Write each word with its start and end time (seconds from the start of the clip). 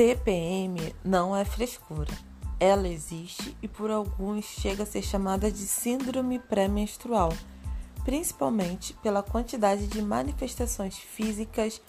TPM 0.00 0.94
não 1.04 1.36
é 1.36 1.44
frescura. 1.44 2.10
Ela 2.58 2.88
existe 2.88 3.54
e 3.60 3.68
por 3.68 3.90
alguns 3.90 4.46
chega 4.46 4.84
a 4.84 4.86
ser 4.86 5.02
chamada 5.02 5.52
de 5.52 5.58
síndrome 5.58 6.38
pré-menstrual, 6.38 7.30
principalmente 8.02 8.94
pela 9.02 9.22
quantidade 9.22 9.86
de 9.86 10.00
manifestações 10.00 10.96
físicas, 10.96 11.82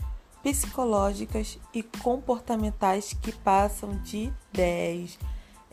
psicológicas 0.44 1.58
e 1.74 1.82
comportamentais 1.82 3.14
que 3.14 3.32
passam 3.32 3.92
de 4.02 4.30
10. 4.52 5.18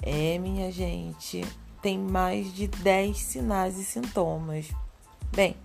É, 0.00 0.38
minha 0.38 0.70
gente, 0.70 1.44
tem 1.82 1.98
mais 1.98 2.54
de 2.54 2.68
10 2.68 3.18
sinais 3.18 3.76
e 3.78 3.84
sintomas. 3.84 4.68
Bem, 5.34 5.56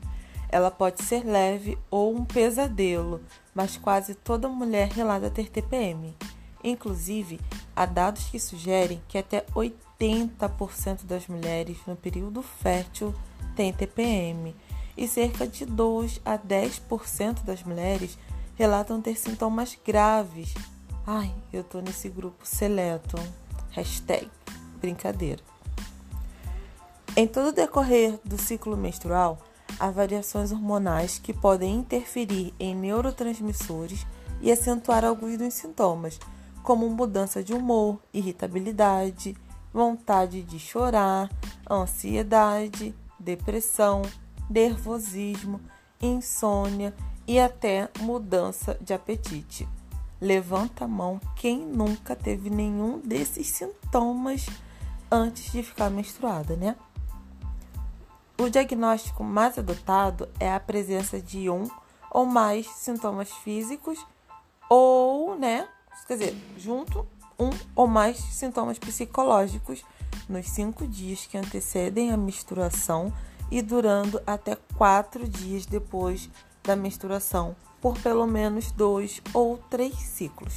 ela 0.50 0.72
pode 0.72 1.04
ser 1.04 1.24
leve 1.24 1.78
ou 1.92 2.16
um 2.16 2.26
pesadelo, 2.26 3.22
mas 3.54 3.78
quase 3.78 4.16
toda 4.16 4.50
mulher 4.50 4.88
relata 4.88 5.30
ter 5.30 5.52
TPM. 5.52 6.16
Inclusive, 6.64 7.40
há 7.76 7.86
dados 7.86 8.26
que 8.26 8.40
sugerem 8.40 9.02
que 9.08 9.18
até 9.18 9.46
80% 9.54 11.06
das 11.06 11.28
mulheres 11.28 11.78
no 11.86 11.96
período 11.96 12.42
fértil 12.42 13.14
têm 13.56 13.74
TPM 13.74 14.56
e 14.96 15.08
cerca 15.08 15.46
de 15.48 15.66
2 15.66 16.22
a 16.24 16.38
10% 16.38 17.44
das 17.44 17.64
mulheres 17.64 18.18
relatam 18.56 19.02
ter 19.02 19.16
sintomas 19.16 19.78
graves. 19.86 20.54
Ai, 21.06 21.34
eu 21.52 21.64
tô 21.64 21.82
nesse 21.82 22.08
grupo 22.08 22.46
seleto. 22.46 23.18
Hashtag 23.72 24.30
brincadeira. 24.80 25.42
Em 27.16 27.28
todo 27.28 27.50
o 27.50 27.54
decorrer 27.54 28.20
do 28.24 28.38
ciclo 28.38 28.78
menstrual, 28.78 29.38
há 29.80 29.90
variações 29.90 30.52
hormonais 30.52 31.20
que 31.20 31.34
podem 31.34 31.76
interferir 31.76 32.54
em 32.60 32.76
neurotransmissores 32.76 34.06
e 34.42 34.52
acentuar 34.52 35.06
alguns 35.06 35.38
dos 35.38 35.54
sintomas, 35.54 36.20
como 36.64 36.90
mudança 36.90 37.44
de 37.44 37.54
humor, 37.54 38.00
irritabilidade, 38.14 39.38
vontade 39.72 40.42
de 40.42 40.58
chorar, 40.58 41.30
ansiedade, 41.70 42.96
depressão, 43.20 44.02
nervosismo, 44.50 45.60
insônia 46.02 46.94
e 47.28 47.40
até 47.40 47.90
mudança 48.00 48.78
de 48.82 48.94
apetite. 48.94 49.68
Levanta 50.22 50.86
a 50.86 50.88
mão 50.88 51.20
quem 51.36 51.60
nunca 51.60 52.16
teve 52.16 52.50
nenhum 52.50 52.98
desses 53.00 53.48
sintomas 53.48 54.46
antes 55.12 55.52
de 55.52 55.62
ficar 55.62 55.90
menstruada, 55.90 56.56
né? 56.56 56.78
O 58.40 58.50
diagnóstico 58.50 59.24
mais 59.24 59.58
adotado 59.58 60.30
é 60.40 60.52
a 60.52 60.60
presença 60.60 61.22
de 61.22 61.50
um 61.50 61.70
ou 62.10 62.26
mais 62.26 62.68
sintomas 62.68 63.30
físicos 63.32 64.06
ou, 64.70 65.36
né, 65.38 65.68
quer 66.08 66.18
dizer, 66.18 66.36
junto 66.58 67.06
um 67.40 67.50
ou 67.76 67.88
mais 67.88 68.18
sintomas 68.18 68.78
psicológicos 68.78 69.84
nos 70.30 70.50
cinco 70.50 70.88
dias 70.88 71.26
que 71.26 71.38
antecedem 71.38 72.12
a 72.12 72.18
menstruação 72.18 73.14
e 73.52 73.62
durando 73.62 74.22
até 74.26 74.58
quatro 74.78 75.28
dias 75.28 75.66
depois 75.66 76.30
da 76.64 76.76
menstruação, 76.76 77.56
por 77.82 78.00
pelo 78.00 78.26
menos 78.26 78.72
dois 78.72 79.22
ou 79.34 79.58
três 79.70 79.96
ciclos. 79.96 80.54